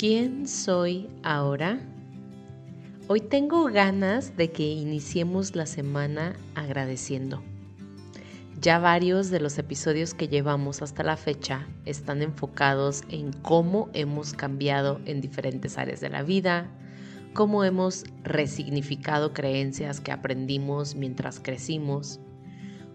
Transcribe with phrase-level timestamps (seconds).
[0.00, 1.78] ¿Quién soy ahora?
[3.06, 7.42] Hoy tengo ganas de que iniciemos la semana agradeciendo.
[8.62, 14.32] Ya varios de los episodios que llevamos hasta la fecha están enfocados en cómo hemos
[14.32, 16.70] cambiado en diferentes áreas de la vida,
[17.34, 22.20] cómo hemos resignificado creencias que aprendimos mientras crecimos,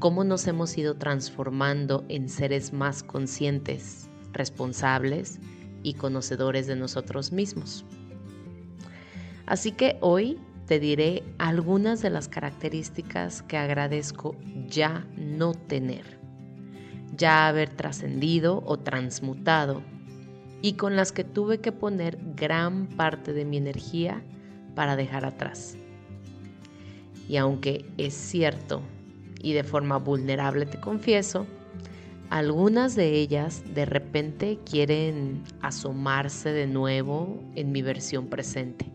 [0.00, 5.40] cómo nos hemos ido transformando en seres más conscientes, responsables
[5.82, 7.84] y conocedores de nosotros mismos.
[9.46, 14.36] Así que hoy te diré algunas de las características que agradezco
[14.68, 16.20] ya no tener,
[17.16, 19.82] ya haber trascendido o transmutado
[20.62, 24.22] y con las que tuve que poner gran parte de mi energía
[24.74, 25.76] para dejar atrás.
[27.28, 28.82] Y aunque es cierto
[29.42, 31.46] y de forma vulnerable te confieso,
[32.30, 38.86] algunas de ellas de repente quieren asomarse de nuevo en mi versión presente.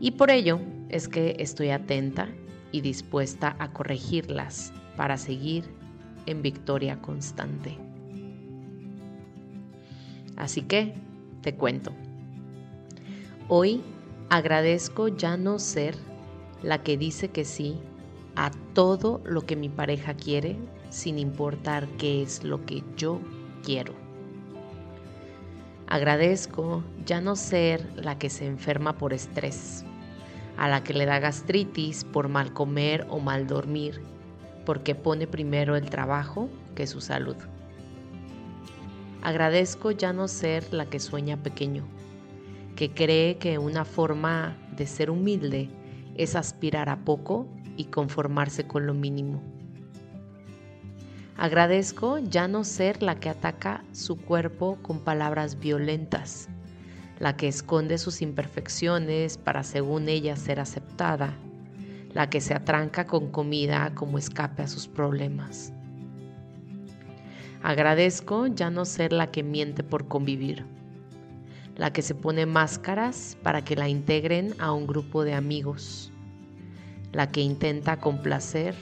[0.00, 2.28] Y por ello es que estoy atenta
[2.72, 5.64] y dispuesta a corregirlas para seguir
[6.26, 7.78] en victoria constante.
[10.36, 10.94] Así que
[11.42, 11.92] te cuento.
[13.46, 13.82] Hoy
[14.30, 15.94] agradezco ya no ser
[16.62, 17.78] la que dice que sí
[18.34, 20.56] a todo lo que mi pareja quiere
[20.90, 23.20] sin importar qué es lo que yo
[23.64, 23.94] quiero.
[25.86, 29.84] Agradezco ya no ser la que se enferma por estrés
[30.60, 34.02] a la que le da gastritis por mal comer o mal dormir,
[34.66, 37.36] porque pone primero el trabajo que su salud.
[39.22, 41.84] Agradezco ya no ser la que sueña pequeño,
[42.76, 45.70] que cree que una forma de ser humilde
[46.14, 47.46] es aspirar a poco
[47.78, 49.42] y conformarse con lo mínimo.
[51.40, 56.50] Agradezco ya no ser la que ataca su cuerpo con palabras violentas,
[57.18, 61.32] la que esconde sus imperfecciones para según ella ser aceptada,
[62.12, 65.72] la que se atranca con comida como escape a sus problemas.
[67.62, 70.66] Agradezco ya no ser la que miente por convivir,
[71.74, 76.12] la que se pone máscaras para que la integren a un grupo de amigos,
[77.12, 78.74] la que intenta complacer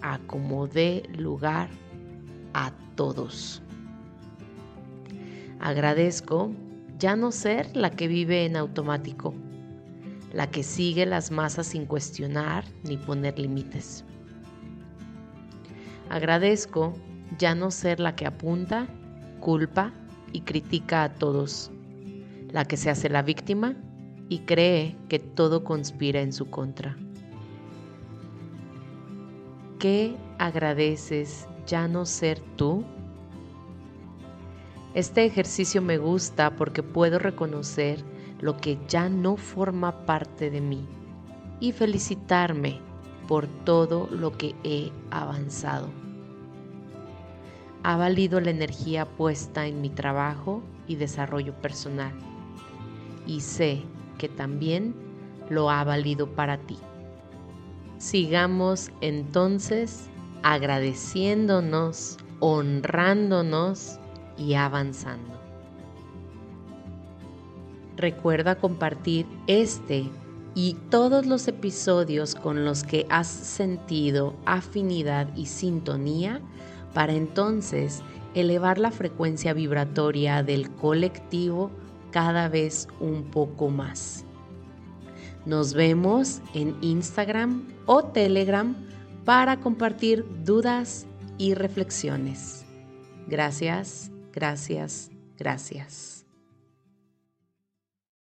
[0.00, 1.70] a como dé lugar
[2.54, 3.62] a todos.
[5.60, 6.52] Agradezco
[6.98, 9.34] ya no ser la que vive en automático,
[10.32, 14.04] la que sigue las masas sin cuestionar ni poner límites.
[16.10, 16.94] Agradezco
[17.38, 18.86] ya no ser la que apunta,
[19.40, 19.92] culpa
[20.32, 21.70] y critica a todos,
[22.50, 23.74] la que se hace la víctima
[24.28, 26.96] y cree que todo conspira en su contra.
[29.78, 32.84] ¿Qué agradeces ya no ser tú?
[34.94, 38.04] Este ejercicio me gusta porque puedo reconocer
[38.40, 40.86] lo que ya no forma parte de mí
[41.60, 42.80] y felicitarme
[43.26, 45.88] por todo lo que he avanzado.
[47.82, 52.12] Ha valido la energía puesta en mi trabajo y desarrollo personal
[53.26, 53.82] y sé
[54.18, 54.94] que también
[55.50, 56.78] lo ha valido para ti.
[57.98, 60.10] Sigamos entonces
[60.44, 63.98] agradeciéndonos, honrándonos
[64.36, 65.32] y avanzando.
[67.96, 70.04] Recuerda compartir este
[70.54, 76.42] y todos los episodios con los que has sentido afinidad y sintonía
[76.92, 78.02] para entonces
[78.34, 81.70] elevar la frecuencia vibratoria del colectivo
[82.10, 84.26] cada vez un poco más.
[85.46, 88.76] Nos vemos en Instagram o Telegram
[89.24, 91.06] para compartir dudas
[91.38, 92.64] y reflexiones.
[93.26, 96.23] Gracias Gracias, gracias.